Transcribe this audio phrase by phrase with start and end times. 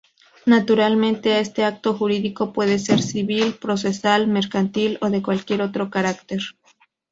[0.47, 6.41] Naturalmente este acto jurídico puede ser civil, procesal, mercantil o de cualquier otro carácter.